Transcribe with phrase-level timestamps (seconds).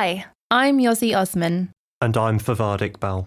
[0.00, 1.72] Hi, I'm Yosi Osman.
[2.00, 3.26] And I'm Fawad Iqbal.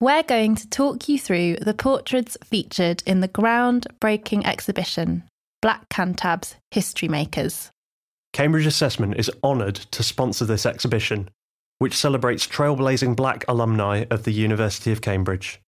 [0.00, 5.24] We're going to talk you through the portraits featured in the groundbreaking exhibition,
[5.62, 7.70] Black Cantabs History Makers.
[8.34, 11.30] Cambridge Assessment is honoured to sponsor this exhibition,
[11.78, 15.58] which celebrates trailblazing black alumni of the University of Cambridge.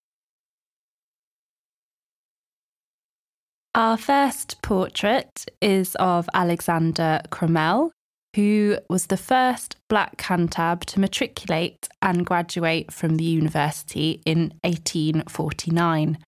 [3.74, 7.90] Our first portrait is of Alexander Crummell,
[8.36, 16.18] who was the first black cantab to matriculate and graduate from the university in 1849.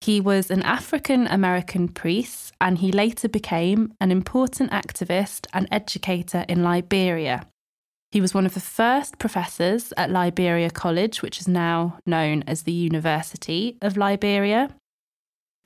[0.00, 6.44] He was an African American priest and he later became an important activist and educator
[6.48, 7.44] in Liberia.
[8.12, 12.62] He was one of the first professors at Liberia College, which is now known as
[12.62, 14.70] the University of Liberia.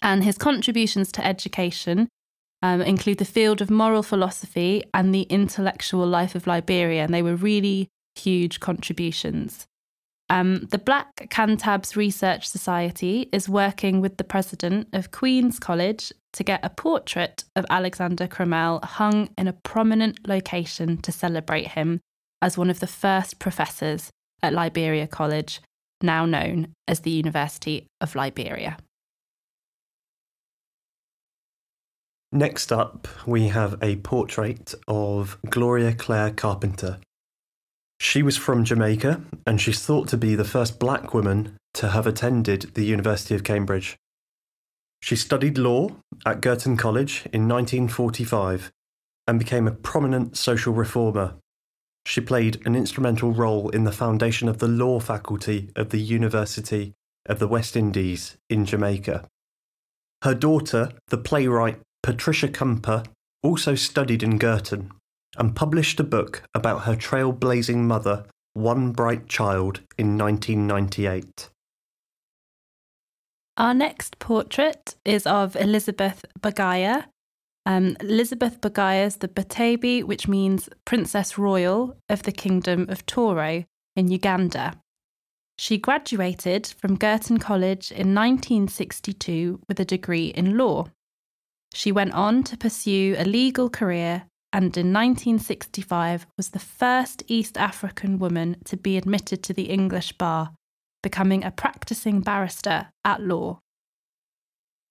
[0.00, 2.08] And his contributions to education
[2.62, 7.22] um, include the field of moral philosophy and the intellectual life of Liberia, and they
[7.22, 9.66] were really huge contributions.
[10.30, 16.44] Um, the Black Cantabs Research Society is working with the president of Queen's College to
[16.44, 22.00] get a portrait of Alexander Crummell hung in a prominent location to celebrate him
[22.40, 24.10] as one of the first professors
[24.42, 25.60] at Liberia College,
[26.02, 28.78] now known as the University of Liberia.
[32.34, 36.98] Next up, we have a portrait of Gloria Claire Carpenter.
[38.00, 42.06] She was from Jamaica and she's thought to be the first black woman to have
[42.06, 43.98] attended the University of Cambridge.
[45.02, 45.90] She studied law
[46.24, 48.72] at Girton College in 1945
[49.26, 51.34] and became a prominent social reformer.
[52.06, 56.94] She played an instrumental role in the foundation of the law faculty of the University
[57.26, 59.28] of the West Indies in Jamaica.
[60.22, 63.04] Her daughter, the playwright Patricia Cumper
[63.42, 64.90] also studied in Girton
[65.36, 71.48] and published a book about her trailblazing mother, One Bright Child, in 1998.
[73.56, 77.06] Our next portrait is of Elizabeth Bagaya.
[77.64, 83.64] Um, Elizabeth Bagaya is the Batebe, which means Princess Royal of the Kingdom of Toro
[83.94, 84.74] in Uganda.
[85.58, 90.86] She graduated from Girton College in 1962 with a degree in law.
[91.74, 97.56] She went on to pursue a legal career and in 1965 was the first East
[97.56, 100.52] African woman to be admitted to the English bar,
[101.02, 103.60] becoming a practicing barrister at law.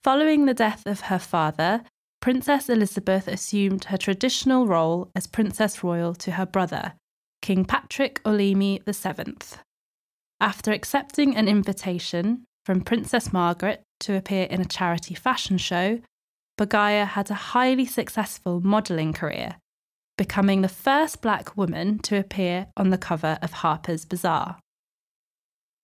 [0.04, 1.84] Following the death of her father,
[2.22, 6.94] Princess Elizabeth assumed her traditional role as Princess Royal to her brother,
[7.42, 9.38] King Patrick Olimi VII.
[10.40, 16.00] After accepting an invitation from Princess Margaret to appear in a charity fashion show,
[16.58, 19.58] Bagaya had a highly successful modelling career,
[20.18, 24.58] becoming the first black woman to appear on the cover of Harper's Bazaar.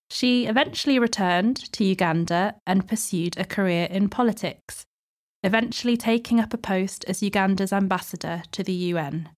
[0.10, 4.86] She eventually returned to Uganda and pursued a career in politics,
[5.44, 9.30] eventually taking up a post as Uganda's ambassador to the UN.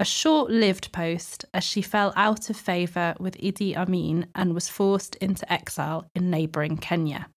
[0.00, 4.68] A short lived post as she fell out of favour with Idi Amin and was
[4.68, 7.28] forced into exile in neighbouring Kenya.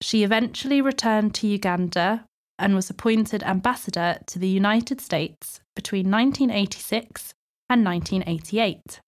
[0.00, 2.26] She eventually returned to Uganda
[2.58, 7.34] and was appointed ambassador to the United States between 1986
[7.68, 9.00] and 1988.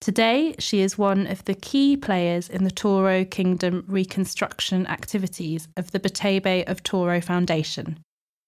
[0.00, 5.90] Today, she is one of the key players in the Toro Kingdom reconstruction activities of
[5.90, 7.98] the Batebe of Toro Foundation,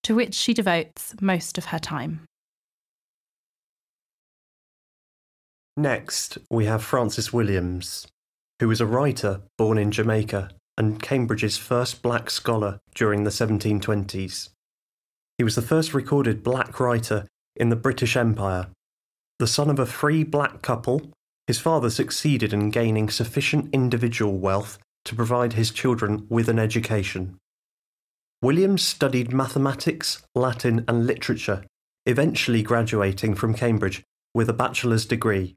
[0.05, 2.21] to which she devotes most of her time.
[5.77, 8.07] Next, we have Francis Williams,
[8.61, 10.51] who was a writer born in Jamaica
[10.81, 14.49] and Cambridge's first black scholar during the 1720s.
[15.37, 18.69] He was the first recorded black writer in the British Empire.
[19.39, 21.13] The son of a free black couple,
[21.47, 27.37] his father succeeded in gaining sufficient individual wealth to provide his children with an education.
[28.41, 31.63] Williams studied mathematics, Latin, and literature,
[32.07, 34.03] eventually graduating from Cambridge
[34.33, 35.57] with a bachelor's degree.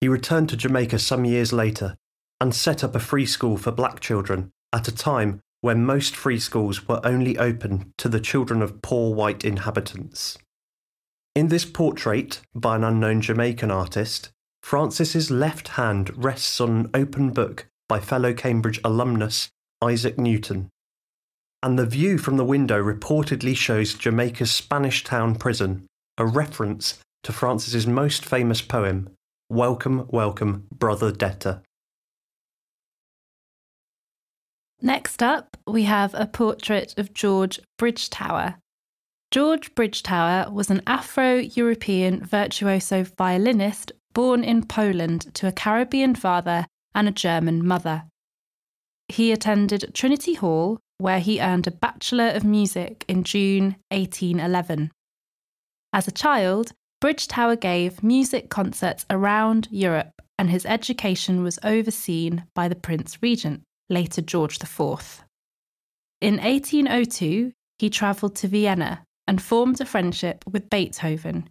[0.00, 1.96] He returned to Jamaica some years later
[2.40, 6.38] and set up a free school for black children at a time when most free
[6.38, 10.38] schools were only open to the children of poor white inhabitants.
[11.34, 14.30] In this portrait by an unknown Jamaican artist,
[14.62, 19.48] Francis's left hand rests on an open book by fellow Cambridge alumnus
[19.82, 20.68] Isaac Newton.
[21.62, 25.86] And the view from the window reportedly shows Jamaica's Spanish Town prison,
[26.16, 29.10] a reference to Francis's most famous poem,
[29.50, 31.62] Welcome, Welcome, Brother Debtor.
[34.80, 38.56] Next up, we have a portrait of George Bridgetower.
[39.32, 46.66] George Bridgetower was an Afro European virtuoso violinist born in Poland to a Caribbean father
[46.94, 48.04] and a German mother.
[49.08, 54.92] He attended Trinity Hall, where he earned a Bachelor of Music in June 1811.
[55.92, 62.68] As a child, Bridgetower gave music concerts around Europe, and his education was overseen by
[62.68, 65.24] the Prince Regent, later George IV.
[66.20, 71.48] In 1802, he travelled to Vienna and formed a friendship with Beethoven,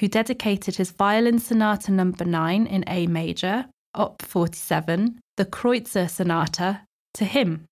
[0.00, 2.04] who dedicated his Violin Sonata No.
[2.04, 6.82] 9 in A major, Op 47, the Kreutzer Sonata,
[7.14, 7.66] to him.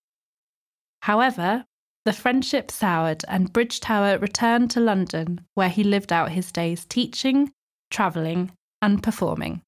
[1.03, 1.65] However,
[2.05, 7.53] the friendship soured and Bridgetower returned to London, where he lived out his days teaching,
[7.91, 8.51] travelling,
[8.81, 9.63] and performing.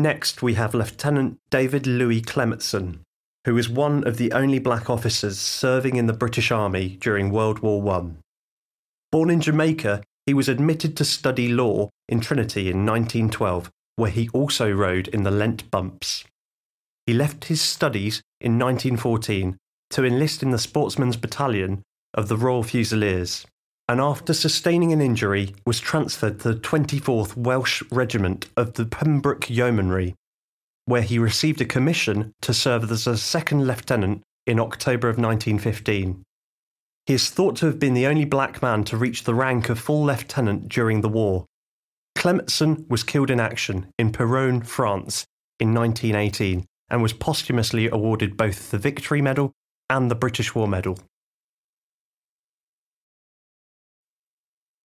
[0.00, 3.00] Next, we have Lieutenant David Louis Clemetson,
[3.44, 7.58] who was one of the only black officers serving in the British Army during World
[7.58, 8.12] War I.
[9.12, 14.30] Born in Jamaica, he was admitted to study law in Trinity in 1912, where he
[14.30, 16.24] also rode in the Lent bumps.
[17.04, 19.58] He left his studies in 1914
[19.90, 21.82] to enlist in the Sportsmen's Battalion
[22.14, 23.44] of the Royal Fusiliers
[23.90, 29.50] and after sustaining an injury was transferred to the 24th Welsh Regiment of the Pembroke
[29.50, 30.14] Yeomanry,
[30.84, 36.22] where he received a commission to serve as a second lieutenant in October of 1915.
[37.06, 39.80] He is thought to have been the only black man to reach the rank of
[39.80, 41.46] full lieutenant during the war.
[42.16, 45.24] Clemetson was killed in action in Péronne, France
[45.58, 49.50] in 1918 and was posthumously awarded both the Victory Medal
[49.88, 50.96] and the British War Medal.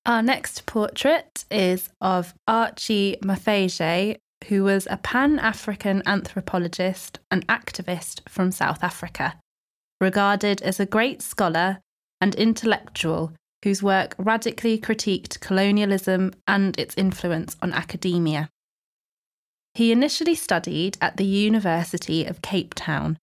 [0.05, 4.17] Our next portrait is of Archie Mafeje,
[4.47, 9.39] who was a pan African anthropologist and activist from South Africa,
[9.99, 11.79] regarded as a great scholar
[12.21, 18.47] and intellectual whose work radically critiqued colonialism and its influence on academia.
[19.73, 23.17] He initially studied at the University of Cape Town,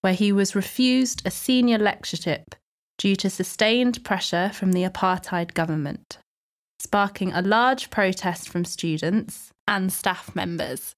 [0.00, 2.54] where he was refused a senior lectureship
[3.02, 6.18] due to sustained pressure from the apartheid government
[6.82, 10.94] sparking a large protest from students and staff members.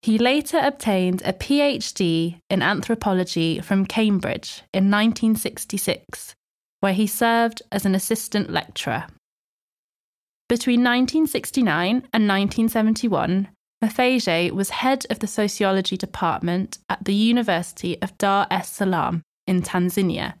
[0.00, 6.34] He later obtained a PhD in anthropology from Cambridge in 1966,
[6.80, 9.06] where he served as an assistant lecturer.
[10.48, 13.48] Between 1969 and 1971,
[13.84, 19.60] Mafeje was head of the sociology department at the University of Dar es Salaam in
[19.60, 20.34] Tanzania,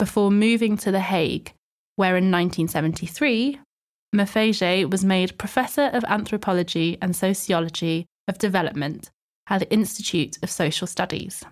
[0.00, 1.52] before moving to The Hague,
[1.96, 3.60] where in 1973
[4.16, 9.10] Mafeje was made Professor of Anthropology and Sociology of Development
[9.48, 11.44] at the Institute of Social Studies.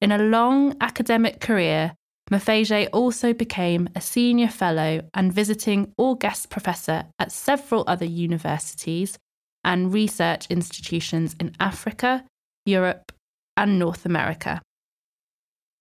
[0.00, 1.94] In a long academic career,
[2.28, 9.16] Mafeje also became a senior fellow and visiting or guest professor at several other universities
[9.62, 12.24] and research institutions in Africa,
[12.66, 13.12] Europe,
[13.56, 14.60] and North America.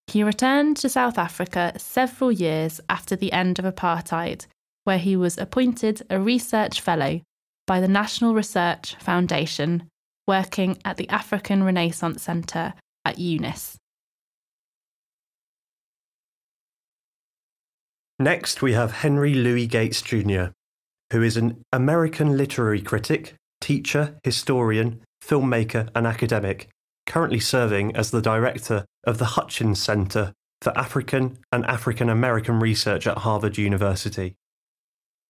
[0.08, 4.46] He returned to South Africa several years after the end of apartheid
[4.84, 7.22] where he was appointed a research fellow
[7.66, 9.88] by the National Research Foundation,
[10.28, 12.74] working at the African Renaissance Centre
[13.06, 13.78] at UNISA.
[18.20, 20.46] Next, we have Henry Louis Gates Jr.,
[21.12, 26.70] who is an American literary critic, teacher, historian, filmmaker, and academic,
[27.06, 33.06] currently serving as the director of the Hutchins Center for African and African American Research
[33.08, 34.36] at Harvard University.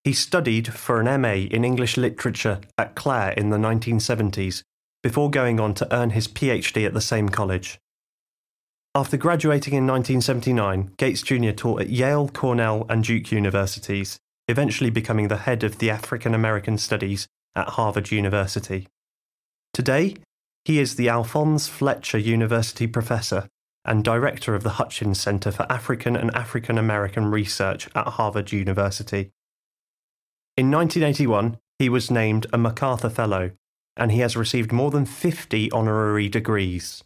[0.03, 4.63] He studied for an MA in English literature at Clare in the 1970s
[5.01, 7.80] before going on to earn his PhD at the same college.
[8.96, 11.51] After graduating in 1979, Gates Jr.
[11.51, 16.77] taught at Yale, Cornell, and Duke universities, eventually becoming the head of the African American
[16.77, 18.88] Studies at Harvard University.
[19.74, 20.18] Today,
[20.65, 23.50] he is the Alphonse Fletcher University Professor
[23.86, 29.32] and Director of the Hutchins Center for African and African American Research at Harvard University.
[30.55, 33.51] In 1981, he was named a MacArthur Fellow,
[33.98, 37.03] and he has received more than 50 honorary degrees.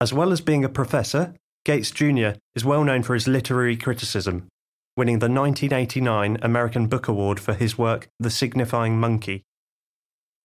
[0.00, 1.34] As well as being a professor,
[1.64, 2.30] Gates Jr.
[2.56, 4.48] is well known for his literary criticism,
[4.96, 9.44] winning the 1989 American Book Award for his work The Signifying Monkey.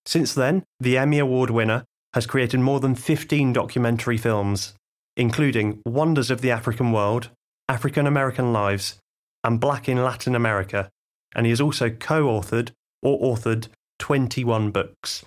[0.07, 1.83] Since then, the Emmy Award winner
[2.13, 4.73] has created more than 15 documentary films,
[5.17, 7.29] including Wonders of the African World,
[7.67, 8.95] African American Lives,
[9.43, 10.89] and Black in Latin America,
[11.35, 12.71] and he has also co authored
[13.01, 13.67] or authored
[13.99, 15.25] 21 books.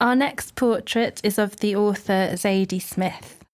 [0.00, 3.44] Our next portrait is of the author Zadie Smith.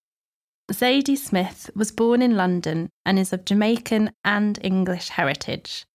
[0.71, 5.85] Zadie Smith was born in London and is of Jamaican and English heritage.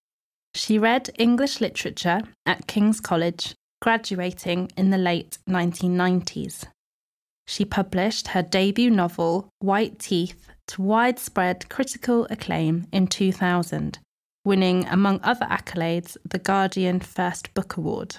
[0.55, 6.65] She read English literature at King's College, graduating in the late 1990s.
[7.47, 13.99] She published her debut novel, White Teeth, to widespread critical acclaim in 2000,
[14.45, 18.17] winning, among other accolades, the Guardian First Book Award.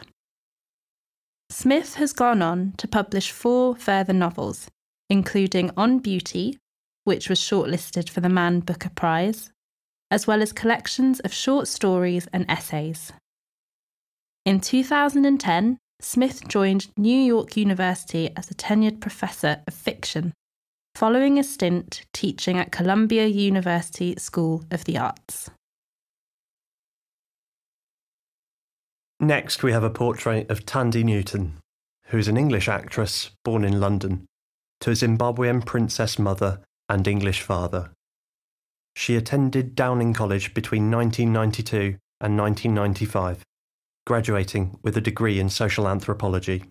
[1.48, 4.68] Smith has gone on to publish four further novels,
[5.08, 6.58] including On Beauty,
[7.04, 9.50] which was shortlisted for the Man Booker Prize,
[10.10, 13.12] as well as collections of short stories and essays.
[14.44, 20.32] In 2010, Smith joined New York University as a tenured professor of fiction,
[20.94, 25.50] following a stint teaching at Columbia University School of the Arts.
[29.20, 31.58] Next, we have a portrait of Thandie Newton,
[32.06, 34.24] who is an English actress born in London,
[34.80, 37.90] to a Zimbabwean princess mother and English father.
[38.94, 43.44] She attended Downing College between 1992 and 1995,
[44.06, 46.64] graduating with a degree in social anthropology.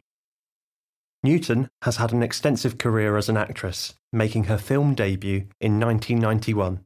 [1.24, 6.82] Newton has had an extensive career as an actress, making her film debut in 1991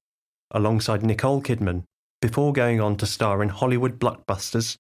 [0.55, 1.83] alongside Nicole Kidman
[2.21, 4.77] before going on to star in Hollywood blockbusters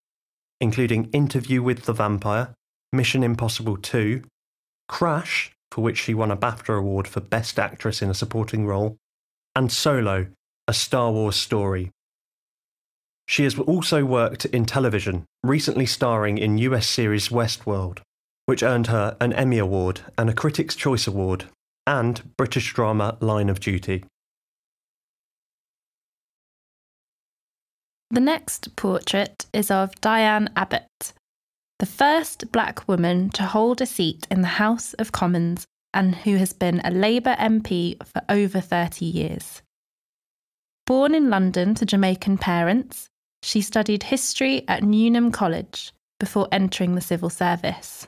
[0.63, 2.55] including Interview with the Vampire,
[2.93, 4.23] Mission Impossible 2,
[4.87, 8.95] Crash, for which she won a BAFTA award for Best Actress in a Supporting Role,
[9.57, 10.27] and Solo,
[10.67, 11.91] a Star Wars story.
[13.27, 17.99] She has also worked in television, recently starring in US series Westworld,
[18.45, 21.45] which earned her an Emmy Award and a Critics' Choice Award,
[21.87, 24.05] and British drama Line of Duty.
[28.11, 31.13] The next portrait is of Diane Abbott,
[31.79, 36.37] the first black woman to hold a seat in the House of Commons and who
[36.37, 39.61] has been a Labour MP for over 30 years.
[40.85, 43.07] Born in London to Jamaican parents,
[43.41, 48.07] she studied history at Newnham College before entering the civil service.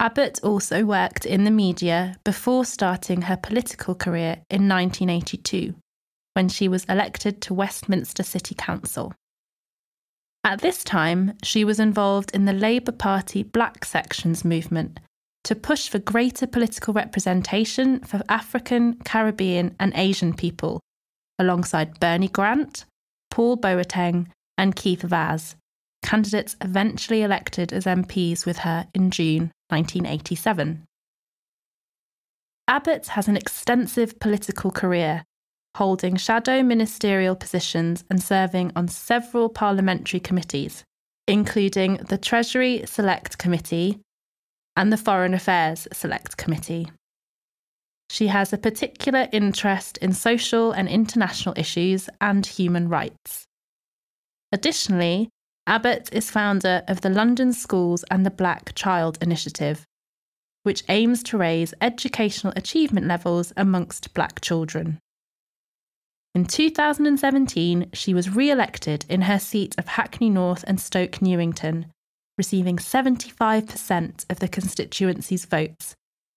[0.00, 5.74] Abbott also worked in the media before starting her political career in 1982
[6.34, 9.14] when she was elected to Westminster City Council.
[10.42, 14.98] At this time, she was involved in the Labour Party Black Sections movement
[15.44, 20.80] to push for greater political representation for African, Caribbean, and Asian people,
[21.38, 22.84] alongside Bernie Grant,
[23.30, 25.56] Paul Boateng, and Keith Vaz,
[26.02, 30.84] candidates eventually elected as MPs with her in June 1987.
[32.68, 35.24] Abbott has an extensive political career
[35.76, 40.84] holding shadow ministerial positions and serving on several parliamentary committees,
[41.26, 44.00] including the Treasury Select Committee
[44.76, 46.90] and the Foreign Affairs Select Committee.
[48.10, 53.46] She has a particular interest in social and international issues and human rights.
[54.52, 55.30] Additionally,
[55.66, 59.86] Abbott is founder of the London Schools and the Black Child Initiative,
[60.62, 64.98] which aims to raise educational achievement levels amongst black children.
[66.34, 71.86] In 2017, she was re elected in her seat of Hackney North and Stoke Newington,
[72.36, 75.94] receiving 75% of the constituency's votes,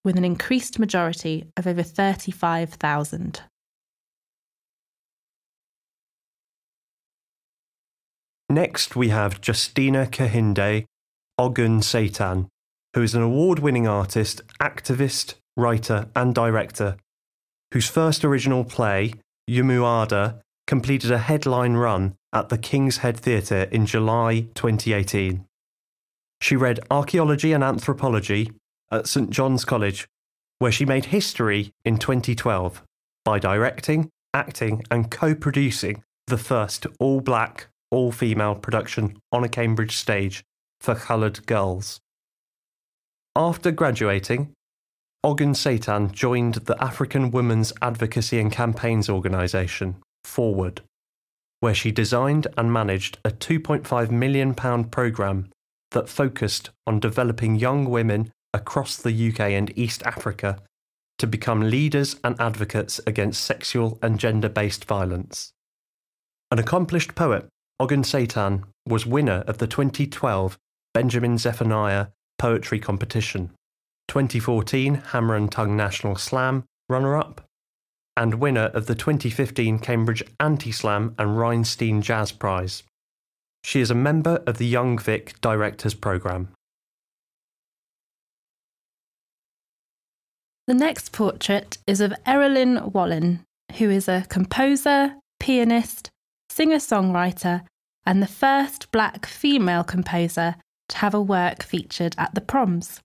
[0.07, 3.41] with an increased majority of over 35,000.
[8.49, 10.85] Next, we have Justina Kehinde
[11.37, 12.47] Ogun Satan,
[12.93, 16.95] who is an award winning artist, activist, writer, and director,
[17.73, 19.13] whose first original play,
[19.49, 25.43] Umuada completed a headline run at the King's Head Theatre in July 2018.
[26.39, 28.51] She read archaeology and anthropology
[28.91, 30.07] at St John's College,
[30.59, 32.83] where she made history in 2012
[33.23, 39.49] by directing, acting, and co producing the first all black, all female production on a
[39.49, 40.43] Cambridge stage
[40.81, 41.99] for coloured girls.
[43.35, 44.53] After graduating,
[45.25, 50.81] Ogunseitan joined the African Women's Advocacy and Campaigns organisation, Forward,
[51.59, 55.49] where she designed and managed a £2.5 million programme
[55.91, 60.59] that focused on developing young women across the UK and East Africa
[61.19, 65.53] to become leaders and advocates against sexual and gender based violence.
[66.51, 67.47] An accomplished poet,
[67.81, 70.57] Ogunseitan was winner of the 2012
[70.93, 73.51] Benjamin Zephaniah Poetry Competition.
[74.07, 77.41] 2014 Hammer and Tongue National Slam runner up,
[78.15, 82.83] and winner of the 2015 Cambridge Anti Slam and Rhinestein Jazz Prize.
[83.63, 86.49] She is a member of the Young Vic Directors Programme.
[90.67, 93.45] The next portrait is of Errollyn Wallen,
[93.77, 96.09] who is a composer, pianist,
[96.49, 97.65] singer songwriter,
[98.05, 100.55] and the first black female composer
[100.89, 102.99] to have a work featured at the proms.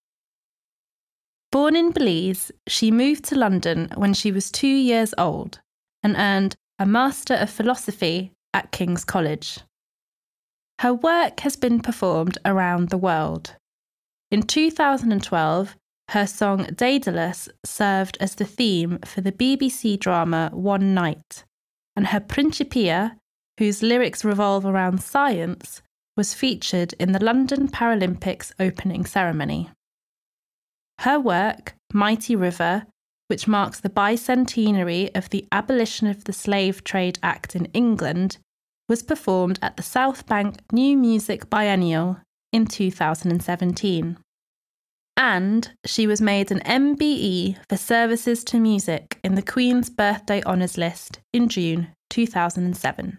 [1.52, 5.60] Born in Belize, she moved to London when she was two years old
[6.02, 9.60] and earned a Master of Philosophy at King's College.
[10.80, 13.54] Her work has been performed around the world.
[14.32, 15.76] In 2012,
[16.12, 21.44] her song Daedalus served as the theme for the BBC drama One Night,
[21.96, 23.16] and her Principia,
[23.58, 25.80] whose lyrics revolve around science,
[26.14, 29.70] was featured in the London Paralympics opening ceremony.
[30.98, 32.84] Her work, Mighty River,
[33.28, 38.36] which marks the bicentenary of the abolition of the Slave Trade Act in England,
[38.86, 42.18] was performed at the South Bank New Music Biennial
[42.52, 44.18] in 2017.
[45.16, 50.78] And she was made an MBE for services to music in the Queen's Birthday Honours
[50.78, 53.18] List in June 2007.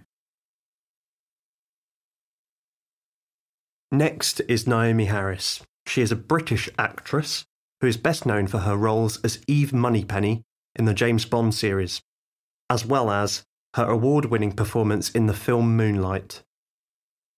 [3.91, 5.61] Next is Naomie Harris.
[5.85, 7.45] She is a British actress
[7.79, 10.41] who is best known for her roles as Eve Moneypenny
[10.75, 12.01] in the James Bond series,
[12.71, 13.43] as well as
[13.75, 16.41] her award winning performance in the film Moonlight.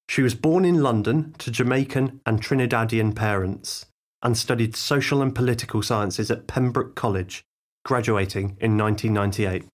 [0.07, 3.85] She was born in London to Jamaican and Trinidadian parents
[4.23, 7.43] and studied social and political sciences at Pembroke College,
[7.83, 9.65] graduating in 1998.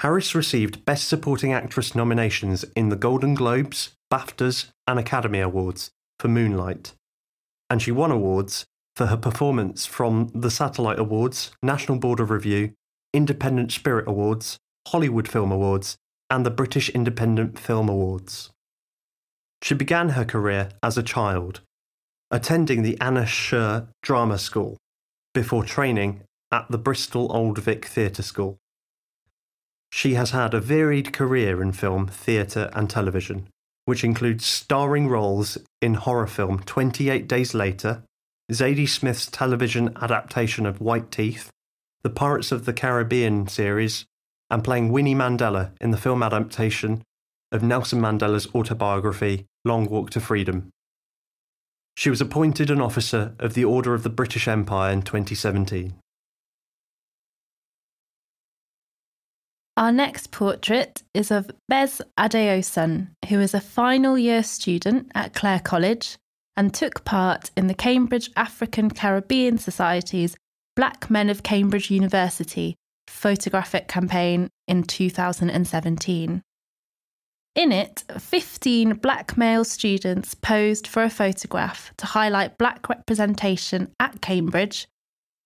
[0.00, 6.28] Harris received Best Supporting Actress nominations in the Golden Globes, BAFTAs, and Academy Awards for
[6.28, 6.94] Moonlight,
[7.70, 12.72] and she won awards for her performance from the Satellite Awards, National Board of Review,
[13.12, 15.96] Independent Spirit Awards, Hollywood Film Awards,
[16.30, 18.50] and the British Independent Film Awards.
[19.62, 21.60] She began her career as a child
[22.30, 24.76] attending the Anna Scher Drama School
[25.34, 28.58] before training at the Bristol Old Vic Theatre School.
[29.90, 33.48] She has had a varied career in film, theatre, and television,
[33.84, 38.02] which includes starring roles in horror film 28 Days Later,
[38.52, 41.50] Zadie Smith's television adaptation of White Teeth,
[42.02, 44.04] the Pirates of the Caribbean series,
[44.50, 47.02] and playing Winnie Mandela in the film adaptation
[47.52, 50.70] of Nelson Mandela's autobiography, Long Walk to Freedom.
[51.96, 55.94] She was appointed an officer of the Order of the British Empire in 2017.
[59.78, 65.60] Our next portrait is of Bez Adeosun, who is a final year student at Clare
[65.60, 66.16] College
[66.56, 70.36] and took part in the Cambridge African Caribbean Society's
[70.74, 72.76] Black Men of Cambridge University
[73.08, 76.42] photographic campaign in 2017.
[77.56, 84.20] In it, 15 black male students posed for a photograph to highlight black representation at
[84.20, 84.86] Cambridge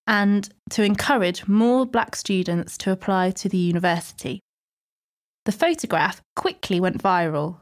[0.09, 4.41] and to encourage more black students to apply to the university.
[5.45, 7.61] The photograph quickly went viral,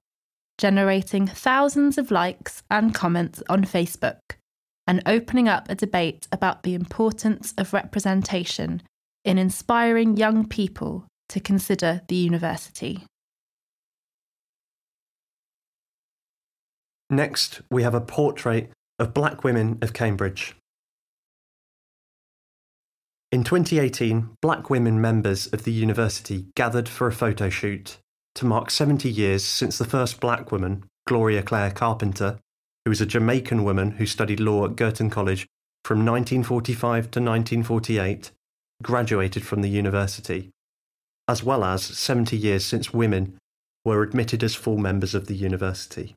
[0.57, 4.21] generating thousands of likes and comments on Facebook
[4.87, 8.81] and opening up a debate about the importance of representation
[9.27, 13.05] in inspiring young people to consider the university.
[17.11, 20.55] Next, we have a portrait of black women of Cambridge.
[23.33, 27.99] In 2018, black women members of the university gathered for a photo shoot
[28.35, 32.39] to mark 70 years since the first black woman, Gloria Claire Carpenter,
[32.85, 35.47] who was a Jamaican woman who studied law at Girton College
[35.85, 38.31] from 1945 to 1948,
[38.83, 40.51] graduated from the university,
[41.27, 43.39] as well as 70 years since women
[43.85, 46.15] were admitted as full members of the university.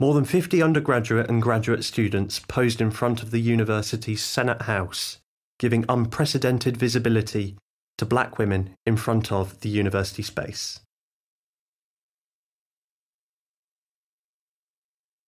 [0.00, 5.18] More than 50 undergraduate and graduate students posed in front of the university's Senate House,
[5.58, 7.56] giving unprecedented visibility
[7.98, 10.80] to black women in front of the university space.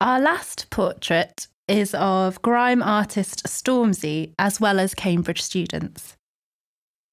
[0.01, 6.17] Our last portrait is of grime artist Stormzy as well as Cambridge students.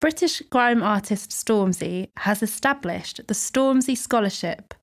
[0.01, 4.73] British grime artist Stormzy has established the Stormzy Scholarship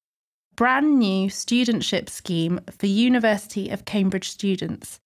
[0.56, 4.98] brand new studentship scheme for University of Cambridge students,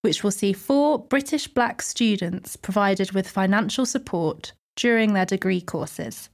[0.00, 6.30] which will see four British black students provided with financial support during their degree courses.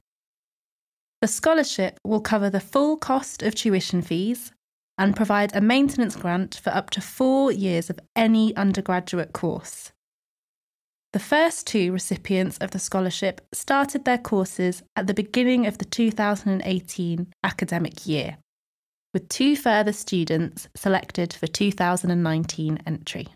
[1.21, 4.53] The scholarship will cover the full cost of tuition fees
[4.97, 9.91] and provide a maintenance grant for up to four years of any undergraduate course.
[11.11, 15.85] The first two recipients of the scholarship started their courses at the beginning of the
[15.85, 18.37] 2018 academic year
[19.13, 23.27] with two further students selected for 2019 entry.